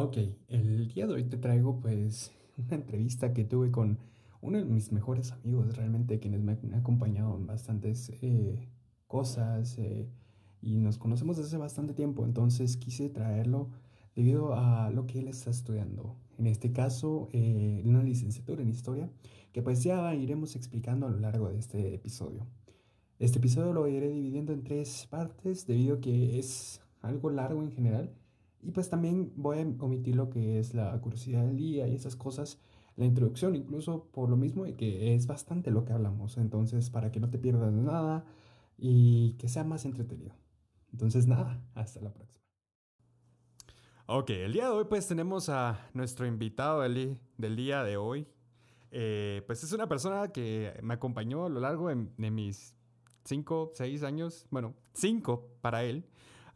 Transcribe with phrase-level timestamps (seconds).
[0.00, 0.16] Ok,
[0.46, 3.98] el día de hoy te traigo pues una entrevista que tuve con
[4.40, 8.68] uno de mis mejores amigos, realmente quienes me han acompañado en bastantes eh,
[9.08, 10.08] cosas eh,
[10.62, 13.70] y nos conocemos desde hace bastante tiempo, entonces quise traerlo
[14.14, 16.14] debido a lo que él está estudiando.
[16.38, 19.10] En este caso, eh, una licenciatura en historia,
[19.52, 22.46] que pues ya iremos explicando a lo largo de este episodio.
[23.18, 27.72] Este episodio lo iré dividiendo en tres partes debido a que es algo largo en
[27.72, 28.12] general
[28.62, 32.16] y pues también voy a omitir lo que es la curiosidad del día y esas
[32.16, 32.60] cosas,
[32.96, 36.36] la introducción incluso por lo mismo y que es bastante lo que hablamos.
[36.36, 38.24] Entonces, para que no te pierdas nada
[38.76, 40.34] y que sea más entretenido.
[40.92, 42.44] Entonces, nada, hasta la próxima.
[44.06, 48.26] Ok, el día de hoy pues tenemos a nuestro invitado del, del día de hoy.
[48.90, 52.74] Eh, pues es una persona que me acompañó a lo largo de, de mis
[53.24, 56.06] cinco, seis años, bueno, cinco para él,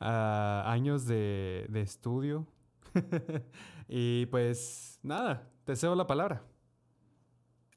[0.03, 2.47] años de, estudio.
[3.89, 6.43] y pues nada, te cedo la palabra.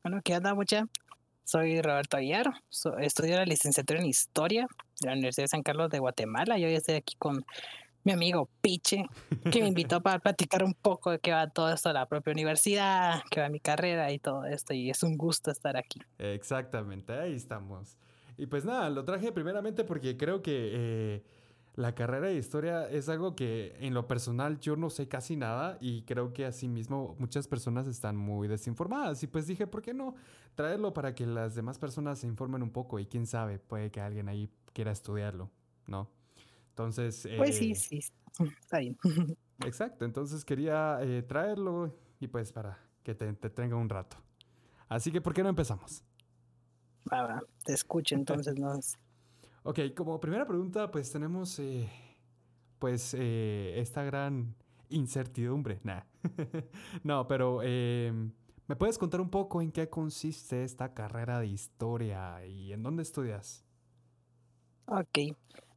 [0.03, 0.85] Bueno, ¿qué onda, mucha?
[1.43, 2.51] Soy Roberto Aguiar,
[2.99, 4.67] estudio la licenciatura en Historia
[4.99, 6.57] de la Universidad de San Carlos de Guatemala.
[6.57, 7.45] Yo hoy estoy aquí con
[8.03, 9.03] mi amigo Piche,
[9.51, 12.33] que me invitó para platicar un poco de qué va todo esto de la propia
[12.33, 14.73] universidad, qué va mi carrera y todo esto.
[14.73, 15.99] Y es un gusto estar aquí.
[16.19, 17.97] Exactamente, ahí estamos.
[18.37, 21.23] Y pues nada, lo traje primeramente porque creo que eh,
[21.75, 25.77] la carrera de historia es algo que en lo personal yo no sé casi nada
[25.81, 30.15] y creo que asimismo muchas personas están muy desinformadas y pues dije, ¿por qué no
[30.55, 33.99] traerlo para que las demás personas se informen un poco y quién sabe, puede que
[33.99, 35.51] alguien ahí quiera estudiarlo,
[35.85, 36.09] ¿no?
[36.69, 37.27] Entonces...
[37.37, 37.99] pues sí, eh, sí,
[38.61, 38.97] está bien.
[39.65, 44.17] Exacto, entonces quería eh, traerlo y pues para que te, te tenga un rato.
[44.87, 46.03] Así que, ¿por qué no empezamos?
[47.11, 48.79] Ah, te escucho entonces, ¿no?
[49.67, 51.89] Ok, como primera pregunta, pues tenemos eh,
[52.77, 54.55] pues eh, esta gran
[54.89, 55.79] incertidumbre.
[55.81, 56.03] Nah.
[57.03, 58.31] no, pero em,
[58.67, 63.01] ¿me puedes contar un poco en qué consiste esta carrera de historia y en dónde
[63.01, 63.65] estudias?
[64.85, 65.17] Ok,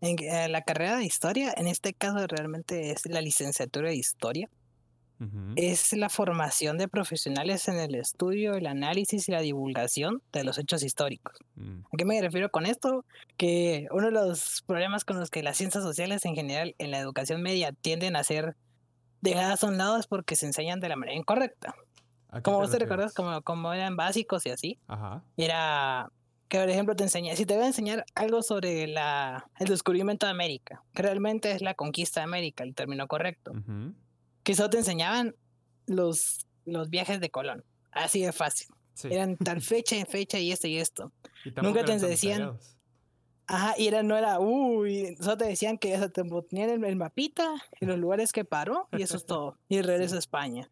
[0.03, 4.50] en, eh, la carrera de historia, en este caso realmente es la licenciatura de historia.
[5.56, 10.59] Es la formación de profesionales en el estudio, el análisis y la divulgación de los
[10.59, 11.37] hechos históricos.
[11.56, 11.81] Mm.
[11.81, 13.05] ¿A qué me refiero con esto?
[13.37, 17.01] Que uno de los problemas con los que las ciencias sociales en general en la
[17.01, 18.56] educación media tienden a ser
[19.21, 21.75] dejadas a un lado es porque se enseñan de la manera incorrecta.
[22.43, 24.79] Como vos te recuerdas, como, como eran básicos y así,
[25.37, 26.12] era
[26.49, 30.27] que por ejemplo te enseña, si te voy a enseñar algo sobre la, el descubrimiento
[30.27, 33.53] de América, que realmente es la conquista de América, el término correcto
[34.48, 35.36] que solo te enseñaban
[35.84, 37.66] los, los viajes de Colón.
[37.91, 38.69] Así de fácil.
[39.04, 41.12] Eran tal fecha en fecha y esto y esto.
[41.62, 42.58] Nunca te decían.
[43.47, 47.56] Ajá, y era, no era, uy, solo te decían que eso, te ponían el, mapita
[47.78, 49.58] en los lugares que paró y eso es todo.
[49.69, 50.70] Y regreso a España.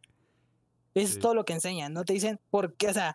[0.95, 1.93] Eso es todo lo que enseñan.
[1.93, 3.15] No te dicen por qué, o sea,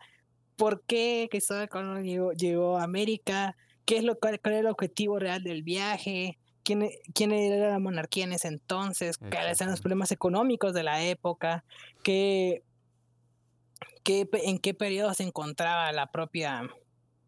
[0.58, 4.68] por qué Cristóbal Colón llegó, llegó a América, qué es lo, cuál, cuál era el
[4.68, 9.82] objetivo real del viaje, quién, quién era la monarquía en ese entonces, cuáles eran los
[9.82, 11.64] problemas económicos de la época,
[12.04, 12.64] qué,
[14.04, 16.70] qué, en qué periodo se encontraba la propia,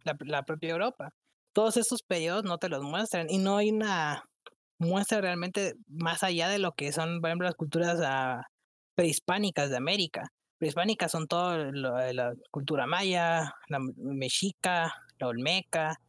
[0.03, 1.13] la, propia Europa.
[1.53, 4.23] Todos esos periodos no te los muestran y no hay una
[4.79, 8.41] muestra realmente más allá de lo que son, por ejemplo, las culturas ah,
[8.95, 10.29] prehispánicas de América.
[10.57, 15.99] Prehispánicas son todo la cultura maya, la mexica, la olmeca,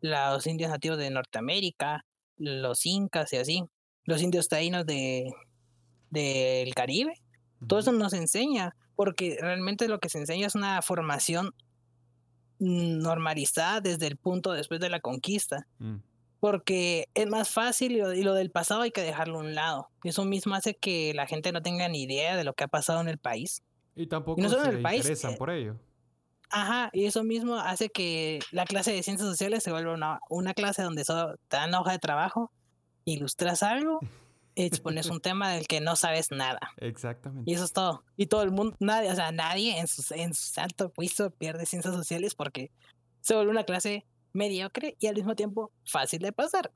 [0.00, 2.04] los indios nativos de Norteamérica,
[2.38, 3.64] los incas y así,
[4.04, 5.32] los indios taínos de,
[6.10, 7.14] del Caribe.
[7.66, 11.52] Todo eso nos enseña, porque realmente lo que se enseña es una formación
[12.58, 15.66] normalizada desde el punto después de la conquista.
[15.78, 15.96] Mm.
[16.40, 19.88] Porque es más fácil y lo, del pasado hay que dejarlo a un lado.
[20.04, 23.00] Eso mismo hace que la gente no tenga ni idea de lo que ha pasado
[23.00, 23.62] en el país.
[23.96, 25.76] Y tampoco no se interesan eh, por ello.
[26.50, 30.54] Ajá, y eso mismo hace que la clase de ciencias sociales se vuelva una, una
[30.54, 32.50] clase donde solo te dan hoja de trabajo,
[33.04, 34.00] ilustras algo,
[34.54, 36.72] expones un tema del que no sabes nada.
[36.78, 37.50] Exactamente.
[37.50, 38.04] Y eso es todo.
[38.16, 41.66] Y todo el mundo, nadie, o sea, nadie en su, en su santo juicio pierde
[41.66, 42.70] ciencias sociales porque
[43.20, 46.72] se vuelve una clase mediocre y al mismo tiempo fácil de pasar.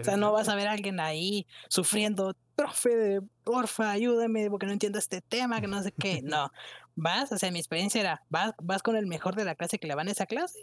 [0.00, 4.72] O sea, no vas a ver a alguien ahí sufriendo, profe, porfa, ayúdame porque no
[4.72, 6.22] entiendo este tema, que no sé qué.
[6.24, 6.50] No,
[6.96, 9.86] vas, o sea, mi experiencia era, vas, vas con el mejor de la clase que
[9.86, 10.58] le van a esa clase.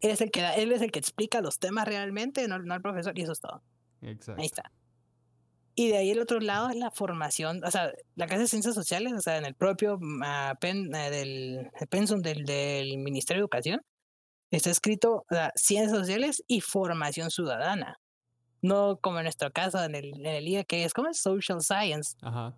[0.00, 3.18] Él es el que, él es el que explica los temas realmente, no, el profesor,
[3.18, 3.62] y eso es todo.
[4.02, 4.40] Exacto.
[4.40, 4.70] Ahí está.
[5.74, 8.74] Y de ahí el otro lado es la formación, o sea, la clase de ciencias
[8.74, 13.44] sociales, o sea, en el propio uh, pen, uh, del pensum del, del, Ministerio de
[13.44, 13.82] Educación,
[14.50, 17.98] está escrito o sea, ciencias sociales y formación ciudadana.
[18.66, 22.16] No como en nuestro caso en el, en el IA, que es como Social Science.
[22.22, 22.54] Ajá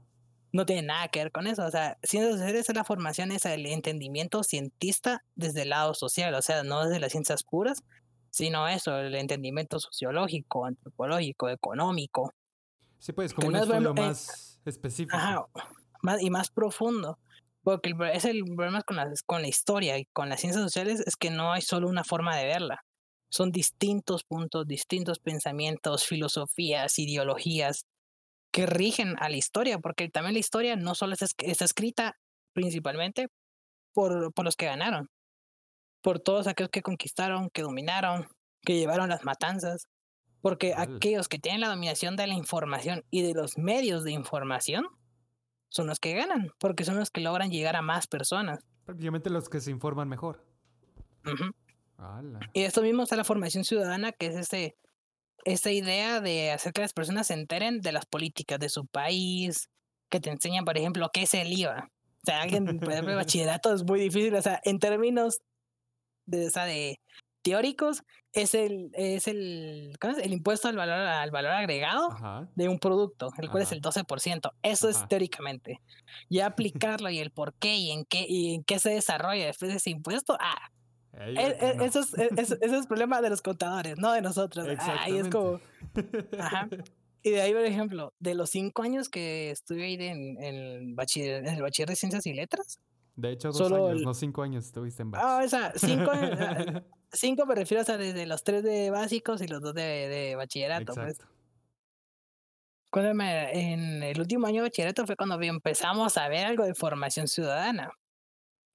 [0.52, 1.64] no tiene nada que ver con eso.
[1.64, 6.34] O sea, ciencias sociales es la formación, es el entendimiento cientista desde el lado social,
[6.34, 7.82] o sea, no desde las ciencias puras,
[8.30, 12.32] sino eso, el entendimiento sociológico, antropológico, económico.
[12.98, 15.16] Sí, pues, como un estudio más específico.
[15.16, 15.46] Ajá,
[16.02, 17.18] más, y más profundo.
[17.62, 21.16] Porque es el problema con la, con la historia y con las ciencias sociales es
[21.16, 22.84] que no hay solo una forma de verla.
[23.30, 27.86] Son distintos puntos, distintos pensamientos, filosofías, ideologías
[28.50, 32.16] que rigen a la historia, porque también la historia no solo está, escrita
[32.54, 33.28] principalmente
[33.92, 35.10] por, por los que ganaron,
[36.02, 38.26] por todos aquellos que conquistaron, que dominaron,
[38.62, 39.88] que llevaron las matanzas,
[40.40, 44.86] porque aquellos que tienen la dominación de la información y de los medios de información
[45.68, 48.60] son los que ganan, porque son los que logran llegar a más personas.
[48.84, 50.46] Prácticamente los que se informan mejor.
[52.52, 54.76] Y esto mismo está la formación ciudadana, que es este,
[55.44, 59.68] esta idea de hacer que las personas se enteren de las políticas de su país,
[60.10, 61.90] que te enseñan, por ejemplo, qué es el IVA.
[61.90, 65.38] O sea, alguien, por ejemplo, bachillerato es muy difícil, o sea, en términos
[66.26, 67.00] de, o sea, de
[67.42, 68.02] teóricos,
[68.32, 70.18] es el, es el, es?
[70.18, 74.52] el impuesto al valor, al valor agregado de un producto, el cual es el 12%.
[74.62, 75.80] Eso es teóricamente.
[76.28, 79.70] Ya aplicarlo y el por qué y en qué, y en qué se desarrolla después
[79.70, 80.70] de ese impuesto, ah,
[81.14, 84.66] e, e, eso, es, eso, es, problema de los contadores, no de nosotros.
[84.78, 85.60] Ahí es como.
[86.38, 86.68] Ajá.
[87.22, 91.46] Y de ahí, por ejemplo, de los cinco años que estuve ahí en, el, bachiller,
[91.46, 92.78] en el bachiller de ciencias y letras.
[93.16, 95.32] De hecho, dos años, no cinco años estuviste en bachiller.
[95.32, 96.12] Ah, o sea, cinco,
[97.12, 100.94] cinco me refiero a desde los tres de básicos y los dos de, de bachillerato.
[100.94, 101.18] Pues.
[102.90, 106.74] Cuando me, en el último año de bachillerato fue cuando empezamos a ver algo de
[106.74, 107.90] formación ciudadana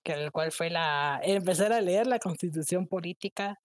[0.03, 3.59] que el cual fue la empezar a leer la constitución política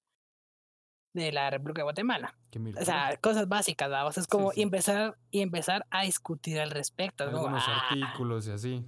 [1.12, 2.36] de la República de Guatemala.
[2.80, 4.06] O sea, cosas básicas, ¿verdad?
[4.06, 7.24] O sea, es como empezar y empezar a discutir al respecto.
[7.24, 7.88] Algunos ah.
[7.90, 8.84] artículos y así.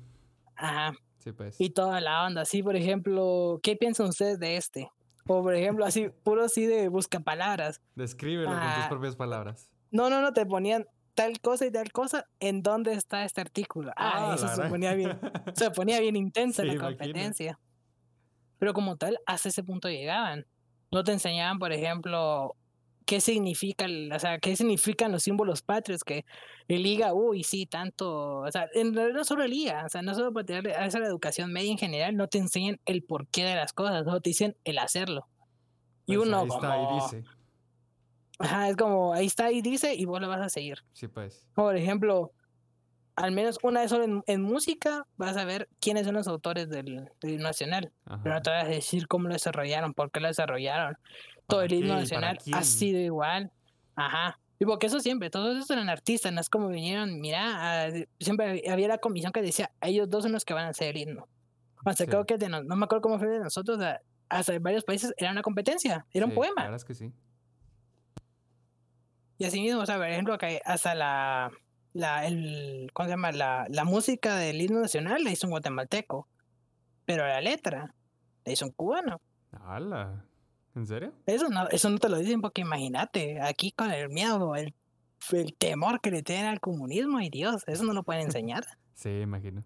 [0.57, 0.93] Ajá.
[1.19, 1.61] Sí, pues.
[1.61, 2.43] Y toda la onda.
[2.43, 4.91] Así, por ejemplo, ¿qué piensan ustedes de este?
[5.27, 7.81] O, por ejemplo, así, puro así de busca palabras.
[7.95, 8.87] Descríbelo con tus ah.
[8.89, 9.71] propias palabras.
[9.91, 13.93] No, no, no, te ponían tal cosa y tal cosa, ¿en dónde está este artículo?
[13.97, 15.19] Ah, ah eso se ponía bien,
[15.55, 17.59] se ponía bien intensa la competencia.
[18.59, 20.47] Pero como tal, hasta ese punto llegaban.
[20.91, 22.57] No te enseñaban, por ejemplo,
[23.07, 26.25] qué significa, o sea, qué significan los símbolos patrios, que
[26.69, 30.03] el liga, uy, sí, tanto, o sea, en realidad no solo el liga, o sea,
[30.03, 33.57] no solo para tener esa educación media en general, no te enseñan el porqué de
[33.57, 35.27] las cosas, no te dicen el hacerlo.
[36.07, 37.25] Y pues uno está, dice.
[38.41, 40.79] Ajá, es como, ahí está y dice y vos lo vas a seguir.
[40.95, 41.47] Sí, pues.
[41.55, 42.33] Por ejemplo,
[43.15, 47.11] al menos una vez solo en, música vas a ver quiénes son los autores del,
[47.23, 47.93] himno nacional.
[48.23, 50.97] Pero no te vas a decir cómo lo desarrollaron, por qué lo desarrollaron.
[51.47, 53.53] Todo el himno nacional ha sido igual.
[53.95, 54.39] Ajá.
[54.59, 58.63] Y porque eso siempre, todos esos eran artistas, no es como vinieron, mira, ah, siempre
[58.71, 61.29] había la comisión que decía, ellos dos son los que van a hacer el himno.
[61.85, 63.79] O sea, creo que no, me acuerdo cómo fue de nosotros,
[64.29, 66.69] hasta en varios países era una competencia, era un poema.
[66.69, 67.11] La es que sí.
[69.41, 71.51] Y así mismo, o sea, por ejemplo, que hasta la,
[71.95, 73.33] la, el, ¿cómo se llama?
[73.33, 76.29] La, la música del himno nacional la hizo un guatemalteco,
[77.07, 77.95] pero la letra
[78.45, 79.19] la hizo un cubano.
[79.53, 80.27] ¡Hala!
[80.75, 81.15] ¿En serio?
[81.25, 84.75] Eso no, eso no te lo dicen porque imagínate, aquí con el miedo, el,
[85.33, 88.67] el temor que le tienen al comunismo, y Dios, eso no lo pueden enseñar.
[88.93, 89.65] sí, imagino.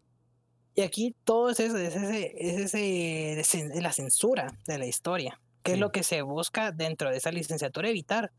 [0.77, 5.73] Y aquí todo es eso, es ese, es ese, la censura de la historia, que
[5.73, 8.31] es lo que se busca dentro de esa licenciatura evitar,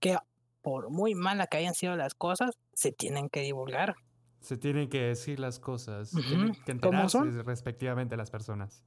[0.00, 0.18] que
[0.66, 3.94] por muy malas que hayan sido las cosas, se tienen que divulgar.
[4.40, 8.82] Se tienen que decir las cosas, tienen que enterarse respectivamente las personas.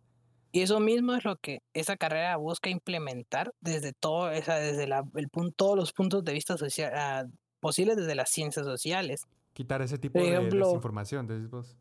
[0.52, 5.06] Y eso mismo es lo que esa carrera busca implementar desde todo, esa, desde la,
[5.16, 7.24] el punto, todos los puntos de vista social, ah,
[7.62, 9.26] posibles desde las ciencias sociales.
[9.54, 11.78] Quitar ese tipo de desinformación, decís vos.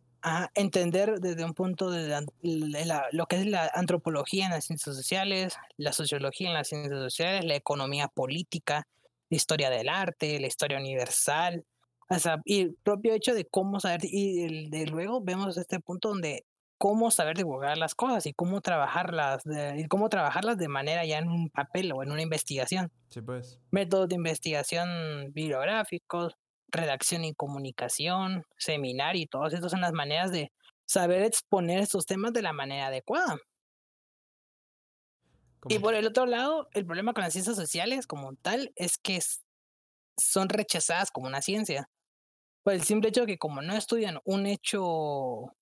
[0.54, 2.24] entender desde un punto de
[3.10, 7.44] lo que es la antropología en las ciencias sociales, la sociología en las ciencias sociales,
[7.44, 8.86] la economía política,
[9.30, 11.64] la historia del arte, la historia universal,
[12.10, 16.08] o sea, y el propio hecho de cómo saber, y de, luego vemos este punto
[16.08, 16.46] donde
[16.78, 21.18] cómo saber divulgar las cosas y cómo trabajarlas, de, y cómo trabajarlas de manera ya
[21.18, 22.90] en un papel o en una investigación.
[23.10, 23.60] Sí, pues.
[23.70, 26.34] Métodos de investigación bibliográficos,
[26.68, 30.52] redacción y comunicación, seminario y todas estas son las maneras de
[30.86, 33.36] saber exponer estos temas de la manera adecuada.
[35.68, 39.20] Y por el otro lado, el problema con las ciencias sociales como tal es que
[40.16, 41.88] son rechazadas como una ciencia.
[42.62, 45.54] Por el simple hecho de que como no estudian un hecho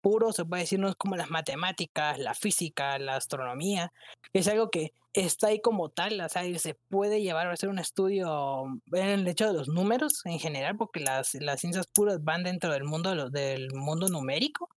[0.00, 3.92] puro, se puede decir, no es como las matemáticas, la física, la astronomía,
[4.32, 7.78] es algo que está ahí como tal, o sea, se puede llevar a hacer un
[7.78, 12.44] estudio en el hecho de los números en general, porque las, las ciencias puras van
[12.44, 14.68] dentro del mundo, del mundo numérico,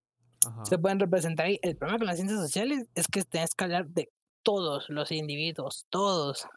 [0.63, 1.59] se pueden representar ahí.
[1.61, 4.09] El problema con las ciencias sociales es que tienes que hablar de
[4.43, 6.47] todos los individuos, todos,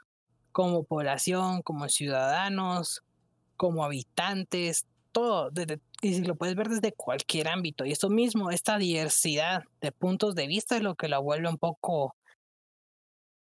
[0.52, 3.02] como población, como ciudadanos,
[3.56, 5.50] como habitantes, todo,
[6.00, 7.84] y si lo puedes ver desde cualquier ámbito.
[7.84, 11.58] Y esto mismo, esta diversidad de puntos de vista es lo que la vuelve un
[11.58, 12.16] poco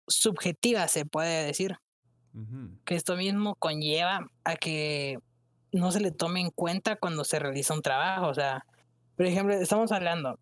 [0.08, 1.78] subjetiva, se puede decir.
[2.86, 5.18] Que esto mismo conlleva a que
[5.72, 8.28] no se le tome en cuenta cuando se realiza un trabajo.
[8.28, 8.64] O sea,
[9.16, 10.40] por ejemplo, estamos hablando,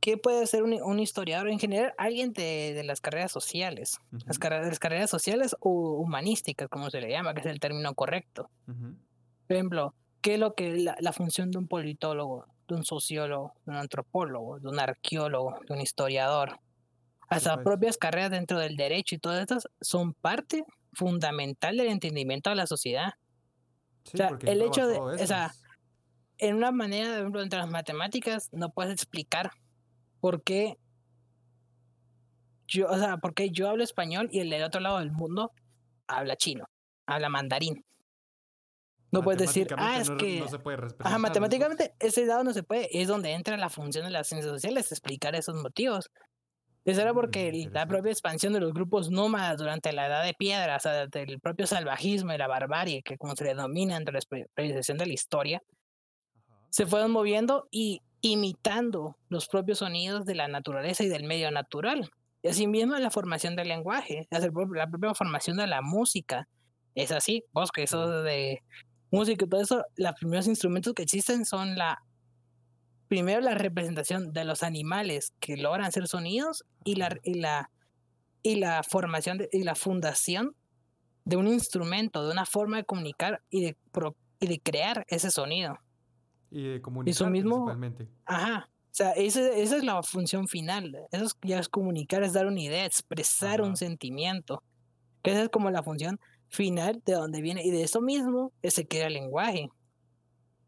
[0.00, 1.94] ¿qué puede ser un, historiador en general?
[1.98, 7.40] Alguien de, las carreras sociales, las, carreras sociales o humanísticas, como se le llama, que
[7.40, 8.50] es el término correcto.
[8.66, 13.52] Por ejemplo, ¿qué es lo que la, la función de un politólogo, de un sociólogo,
[13.64, 16.58] de un antropólogo, de un arqueólogo, de un historiador?
[17.28, 22.50] Hasta las propias carreras dentro del derecho y todas estas son parte fundamental del entendimiento
[22.50, 23.14] de la sociedad.
[24.12, 25.52] o sea, el hecho de, o sea,
[26.38, 29.52] en una manera, por ejemplo, entre las matemáticas, no puedes explicar
[30.20, 30.78] por qué
[32.66, 35.52] yo, o sea, por qué yo hablo español y el del otro lado del mundo
[36.06, 36.66] habla chino,
[37.06, 37.84] habla mandarín.
[39.12, 40.38] No puedes decir, ah, es que.
[40.38, 42.88] No se puede Ajá, matemáticamente ese lado no se puede.
[42.92, 46.10] Es donde entra la función de las ciencias sociales, explicar esos motivos.
[46.84, 50.34] Eso era porque mm, la propia expansión de los grupos nómadas durante la edad de
[50.34, 54.20] piedra, o sea, del propio salvajismo y la barbarie, que como se denomina entre la
[54.54, 55.62] periodización de la historia,
[56.70, 62.10] se fueron moviendo y imitando los propios sonidos de la naturaleza y del medio natural.
[62.42, 66.48] Y así mismo la formación del lenguaje, la propia formación de la música.
[66.94, 68.62] Es así, vos que eso de
[69.10, 72.02] música y todo eso, los primeros instrumentos que existen son la,
[73.08, 77.70] primero la representación de los animales que logran hacer sonidos y la, y la,
[78.42, 80.54] y la formación y la fundación
[81.24, 83.76] de un instrumento, de una forma de comunicar y de,
[84.40, 85.78] y de crear ese sonido.
[86.50, 88.08] Y de comunicar mismo, principalmente.
[88.26, 88.68] Ajá.
[88.68, 90.96] O sea, esa, esa es la función final.
[91.12, 94.62] Eso ya es comunicar, es dar una idea, expresar un sentimiento.
[95.22, 97.64] Que esa es como la función final de donde viene.
[97.64, 99.70] Y de eso mismo se crea el lenguaje.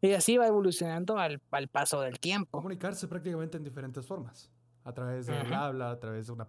[0.01, 2.57] Y así va evolucionando al, al paso del tiempo.
[2.57, 4.51] Comunicarse prácticamente en diferentes formas.
[4.85, 6.47] A través del habla, a través de una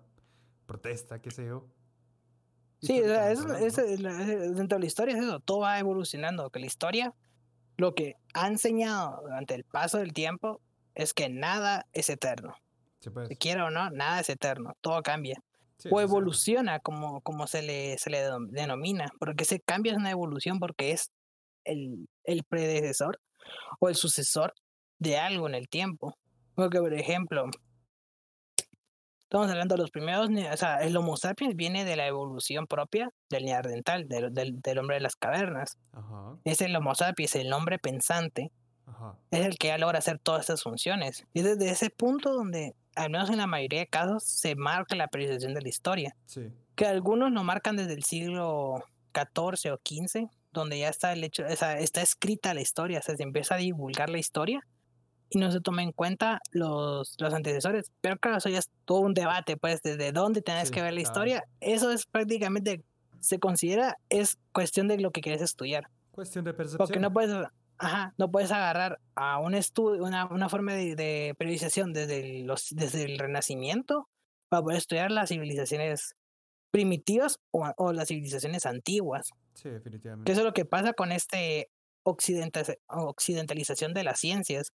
[0.66, 1.68] protesta, qué sé yo.
[2.80, 7.14] Sí, eso, dentro de la historia es eso, todo va evolucionando, que la historia
[7.76, 10.60] lo que ha enseñado durante el paso del tiempo
[10.94, 12.54] es que nada es eterno.
[13.28, 15.36] Si quiera o no, nada es eterno, todo cambia.
[15.90, 20.58] o evoluciona, como, como se, le, se le denomina, porque ese cambio es una evolución
[20.58, 21.10] porque es
[21.64, 23.20] el, el predecesor
[23.80, 24.54] o el sucesor
[24.98, 26.16] de algo en el tiempo.
[26.54, 27.46] Porque, por ejemplo,
[29.34, 33.10] Estamos hablando de los primeros, o sea, el Homo sapiens viene de la evolución propia
[33.28, 35.76] del neandertal, del, del, hombre de las cavernas.
[36.44, 38.52] Es el Homo sapiens, el hombre pensante.
[39.32, 41.26] Es el que ya logra hacer todas estas funciones.
[41.32, 45.08] Y desde ese punto donde, al menos en la mayoría de casos, se marca la
[45.08, 46.14] periodización de la historia.
[46.76, 51.42] Que algunos lo marcan desde el siglo XIV o XV, donde ya está el hecho,
[51.44, 54.64] o sea, está escrita la historia, o sea, se empieza a divulgar la historia
[55.30, 57.90] y no se toma en cuenta los, los antecesores.
[58.00, 61.00] Pero claro, eso ya es todo un debate, pues, desde dónde tenés que ver la
[61.00, 61.44] historia.
[61.60, 62.82] Eso es prácticamente,
[63.20, 65.88] se considera, es cuestión de lo que quieres estudiar.
[66.10, 66.78] Cuestión de percepción.
[66.78, 67.34] Porque no puedes,
[67.78, 73.04] ajá, no puedes agarrar a un estudio, una, una forma de, periodización desde, los, desde
[73.04, 74.08] el Renacimiento
[74.48, 76.14] para poder estudiar las civilizaciones
[76.70, 79.30] primitivas o, o las civilizaciones antiguas.
[79.54, 80.26] Sí, definitivamente.
[80.26, 81.70] Que eso es lo que pasa con este
[82.04, 84.72] occidentalización de las ciencias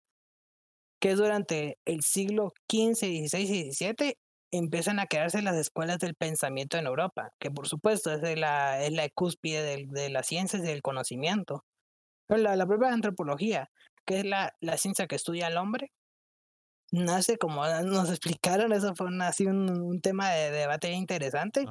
[0.99, 4.17] que es durante el siglo XV, XVI y XVII
[4.51, 8.91] empiezan a crearse las escuelas del pensamiento en Europa, que por supuesto es la, es
[8.91, 11.63] la cúspide de, las ciencias y del conocimiento.
[12.27, 13.69] Pero la, propia antropología,
[14.05, 15.91] que es la, la ciencia que estudia al hombre,
[16.91, 21.65] nace como nos explicaron, eso fue así un, tema de, debate interesante,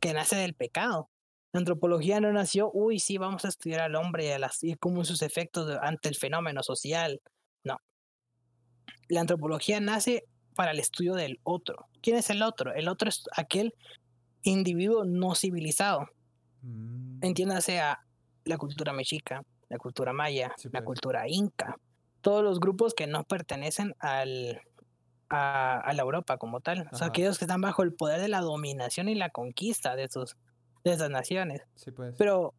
[0.00, 1.10] que nace del pecado.
[1.52, 4.74] La antropología no nació, uy, sí, vamos a estudiar al hombre y, a las, y
[4.76, 7.20] cómo sus efectos ante el fenómeno social.
[7.62, 7.78] No,
[9.08, 11.86] la antropología nace para el estudio del otro.
[12.02, 12.74] ¿Quién es el otro?
[12.74, 13.74] El otro es aquel
[14.42, 16.08] individuo no civilizado.
[16.62, 17.18] Mm.
[17.22, 18.00] Entiéndase a
[18.44, 20.84] la cultura mexica, la cultura maya, la pues.
[20.84, 21.76] cultura inca,
[22.20, 24.60] todos los grupos que no pertenecen al,
[25.28, 26.88] a, la Europa como tal.
[26.92, 30.04] O sea, aquellos que están bajo el poder de la dominación y la conquista de,
[30.04, 30.36] esos,
[30.84, 31.62] de esas naciones.
[31.94, 32.14] Pues.
[32.18, 32.54] Pero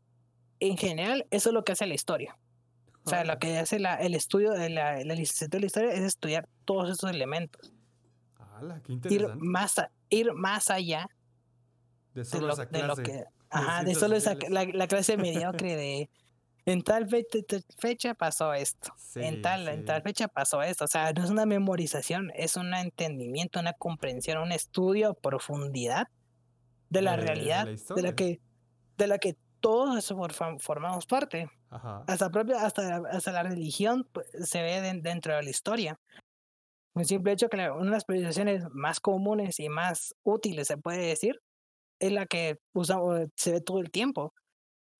[0.60, 2.38] en general, eso es lo que hace la historia.
[3.06, 5.92] O sea, lo que hace la, el estudio de la, la licenciatura de la historia
[5.92, 7.74] es estudiar todos estos elementos.
[8.38, 9.36] ¡Hala, qué interesante!
[9.36, 9.76] Ir más,
[10.10, 11.08] ir más allá
[12.14, 13.26] de, solo lo, esa clase, que.
[13.50, 16.10] Ajá, de, solo esa, la, la, clase mediocre de.
[16.66, 17.10] En tal
[17.78, 18.94] fecha, pasó esto.
[19.16, 20.86] en, tal, en tal fecha pasó esto.
[20.86, 26.08] O sea, no es una memorización, es un entendimiento, una comprensión, un estudio profundidad
[26.90, 28.40] de la realidad de la que
[28.98, 30.14] de la que todos
[30.60, 31.50] formamos parte.
[32.08, 36.00] Hasta, propia, hasta, hasta la religión pues, se ve dentro de la historia.
[36.96, 41.08] Un simple hecho que una de las priorizaciones más comunes y más útiles, se puede
[41.08, 41.42] decir,
[42.00, 44.34] es la que usamos, se ve todo el tiempo,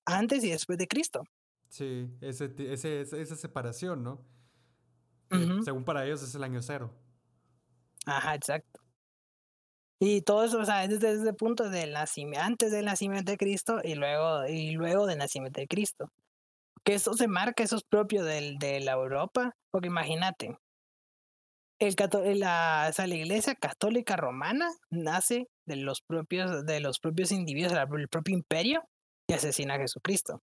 [0.04, 1.22] antes y después de Cristo.
[1.68, 4.24] Sí, ese, ese, esa separación, ¿no?
[5.64, 6.92] Según para ellos es el año cero.
[8.06, 8.80] Ajá, exacto.
[9.98, 13.80] Y todo eso, o sea, desde ese punto del nacimiento, antes del nacimiento de Cristo
[13.82, 16.12] y luego, y luego del nacimiento de Cristo.
[16.84, 20.58] Que eso se marca, eso es propio del, de la Europa, porque imagínate,
[21.78, 21.94] el,
[22.40, 28.08] la, o la iglesia católica romana nace de los propios, de los propios individuos del
[28.08, 28.82] propio imperio
[29.28, 30.40] y asesina a Jesucristo.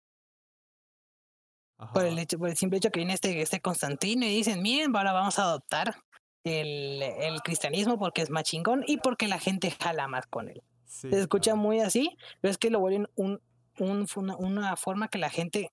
[1.94, 4.96] Por el, hecho, por el simple hecho que viene este, este Constantino y dicen, miren,
[4.96, 5.96] ahora vamos a adoptar
[6.44, 10.62] el, el, cristianismo porque es más chingón y porque la gente jala más con él.
[10.86, 13.42] Se escucha muy así, pero es que lo vuelven un,
[13.80, 14.06] un,
[14.38, 15.72] una, forma que la gente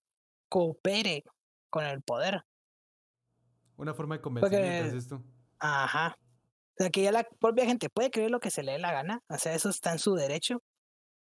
[0.48, 1.24] coopere
[1.70, 2.42] con el poder.
[3.76, 5.22] Una forma de convencimiento, ¿es esto?
[5.58, 6.16] Ajá.
[6.78, 8.92] O sea, que ya la propia gente puede creer lo que se le dé la
[8.92, 10.62] gana, o sea, eso está en su derecho,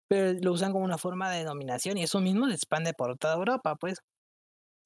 [0.08, 3.35] pero lo usan como una forma de dominación y eso mismo se expande por toda
[3.35, 4.00] Europa, pues.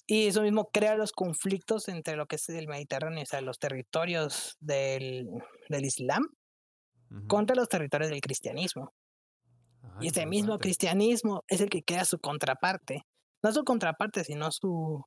[0.07, 3.59] Y eso mismo crea los conflictos entre lo que es el Mediterráneo, o sea, los
[3.59, 5.29] territorios del,
[5.69, 6.25] del Islam
[7.27, 8.93] contra los territorios del cristianismo.
[9.83, 13.05] Ah, y ese mismo cristianismo es el que crea su contraparte.
[13.43, 15.05] No su contraparte, sino su,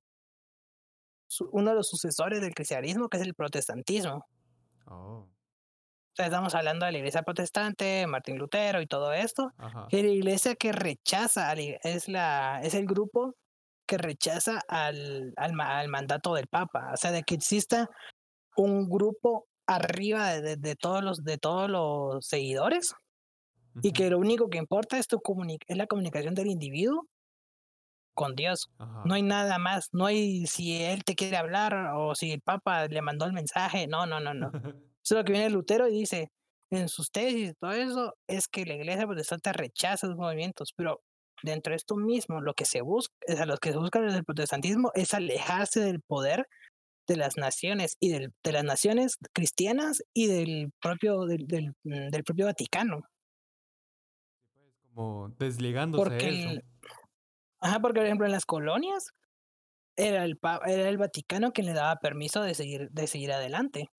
[1.51, 4.25] uno de los sucesores del cristianismo, que es el protestantismo.
[4.87, 5.27] Oh.
[6.13, 9.51] O sea, estamos hablando de la iglesia protestante, Martín Lutero y todo esto.
[9.89, 13.33] Y la iglesia que rechaza, es, la, es el grupo
[13.87, 17.89] que rechaza al, al, mandato del Papa, o sea, de que exista
[18.55, 22.93] un grupo arriba de, de, todos, los, de todos los seguidores
[23.81, 25.19] y que lo único que importa es, tu
[25.67, 27.07] es la comunicación del individuo
[28.13, 28.69] con Dios.
[29.05, 32.87] No hay nada más, no hay si él te quiere hablar o si el Papa
[32.87, 34.51] le mandó el mensaje, no, no, no, no.
[35.03, 36.31] eso es lo que viene Lutero y dice
[36.69, 41.01] en sus tesis y todo eso es que la iglesia protestante rechaza los movimientos, pero
[41.43, 44.19] dentro de esto mismo, lo que se busca, o sea, lo que se busca desde
[44.19, 46.47] el protestantismo es alejarse del poder
[47.07, 52.09] de las naciones y del, de las naciones cristianas y del propio, del, del, mm,
[52.09, 53.01] del propio Vaticano.
[54.55, 56.61] Pues, como desligándose porque eso.
[57.63, 59.13] Ajá, porque por ejemplo en las colonias
[59.95, 63.89] era el, era el Vaticano quien le daba permiso de seguir, de seguir adelante.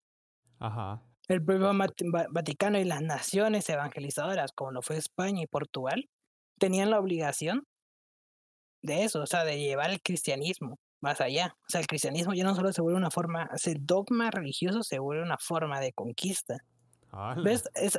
[0.58, 1.02] Ajá.
[1.28, 1.72] El propio
[2.30, 6.08] Vaticano y las naciones evangelizadoras, como lo fue España y Portugal,
[6.58, 7.66] tenían la obligación
[8.82, 11.56] de eso, o sea, de llevar el cristianismo más allá.
[11.62, 14.98] O sea, el cristianismo ya no solo se vuelve una forma, ese dogma religioso se
[14.98, 16.58] vuelve una forma de conquista.
[17.42, 17.70] ¿Ves?
[17.74, 17.98] Es,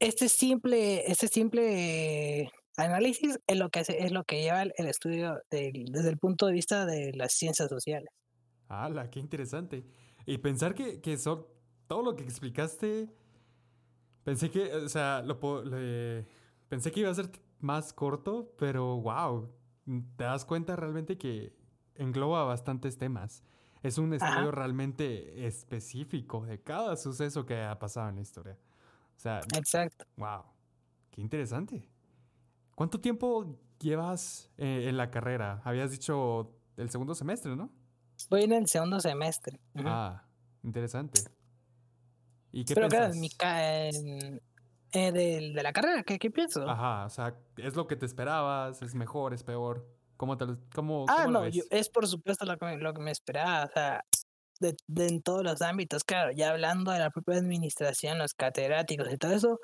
[0.00, 6.08] este simple, este simple análisis es lo que es lo que lleva el, estudio desde
[6.08, 8.10] el punto de vista de las ciencias sociales.
[8.68, 9.10] ¡Hala!
[9.10, 9.84] ¡Qué interesante!
[10.26, 11.46] Y pensar que, que son,
[11.86, 13.08] todo lo que explicaste,
[14.24, 15.38] pensé que, o sea, lo,
[16.68, 19.52] pensé que iba a ser más corto, pero wow,
[20.16, 21.56] te das cuenta realmente que
[21.94, 23.44] engloba bastantes temas.
[23.82, 28.58] Es un estudio realmente específico de cada suceso que ha pasado en la historia.
[29.16, 30.04] O sea, exacto.
[30.16, 30.42] Wow,
[31.10, 31.86] qué interesante.
[32.76, 35.62] ¿Cuánto tiempo llevas eh, en la carrera?
[35.64, 37.72] Habías dicho el segundo semestre, ¿no?
[38.28, 39.58] Voy en el segundo semestre.
[39.76, 40.22] Ah,
[40.62, 41.22] interesante.
[42.52, 43.90] ¿Y qué Pero claro, mi, eh,
[44.92, 46.68] de, de, la carrera, ¿qué, ¿qué, pienso?
[46.68, 48.82] Ajá, o sea, ¿es lo que te esperabas?
[48.82, 49.32] ¿Es mejor?
[49.32, 49.90] ¿Es peor?
[50.18, 53.70] ¿Cómo te cómo, Ah, no, es por supuesto lo que, lo que me esperaba, o
[53.72, 54.04] sea,
[54.60, 59.10] de, de, en todos los ámbitos, claro, ya hablando de la propia administración, los catedráticos
[59.10, 59.60] y todo eso,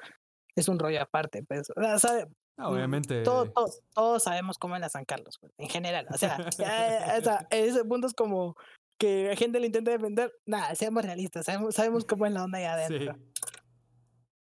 [0.55, 2.27] es un rollo aparte, pues, o sea, ¿sabe?
[2.57, 3.23] Mm, obviamente.
[3.23, 7.85] Todos, todos, sabemos cómo es la San Carlos, pues, en general, o sea, sea, ese
[7.85, 8.57] punto es como
[8.99, 12.59] que la gente le intenta defender, nada, seamos realistas, sabemos, sabemos cómo es la onda
[12.59, 13.15] allá adentro.
[13.15, 13.43] Sí.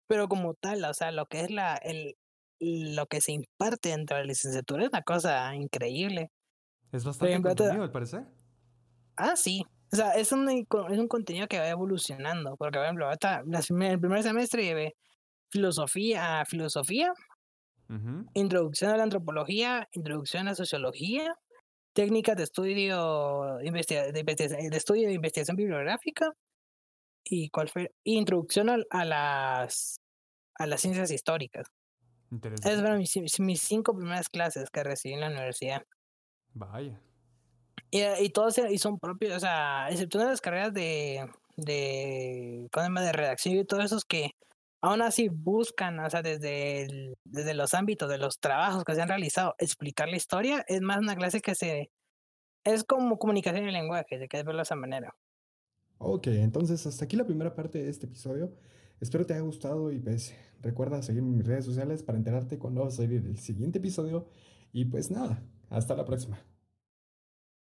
[0.08, 2.16] Pero como tal, o sea, lo que es la, el,
[2.60, 6.30] lo que se imparte dentro de la licenciatura es una cosa increíble.
[6.92, 8.24] Es bastante ejemplo, contenido, al parecer.
[9.16, 9.64] Ah, sí.
[9.92, 12.56] O sea, es un, es un contenido que va evolucionando.
[12.56, 14.96] Porque, por ejemplo, hasta el primer semestre llevé
[15.50, 17.12] filosofía, filosofía,
[18.34, 21.34] introducción a la antropología, introducción a la sociología,
[21.92, 23.70] técnicas de estudio, de,
[24.70, 26.32] de estudio de investigación bibliográfica
[27.24, 30.00] y cuál fue introducción a, las
[30.54, 31.68] a las ciencias históricas.
[32.42, 35.82] Esas fueron mis, mis, cinco primeras clases que recibí en la universidad.
[36.54, 37.00] Vaya.
[37.90, 43.56] Y, y todos y son propios, o sea, excepto las carreras de, de, de redacción
[43.56, 44.32] y todos esos que
[44.80, 49.08] aún así buscan, o sea, desde, desde los ámbitos de los trabajos que se han
[49.08, 51.90] realizado, explicar la historia, es más una clase que se...
[52.64, 55.14] Es como comunicación y lenguaje, se queda verlo de esa manera.
[55.98, 58.52] Ok, entonces hasta aquí la primera parte de este episodio.
[59.00, 62.82] Espero te haya gustado y pues recuerda seguirme en mis redes sociales para enterarte cuando
[62.82, 64.28] va a salir el siguiente episodio.
[64.72, 66.38] Y pues nada, hasta la próxima.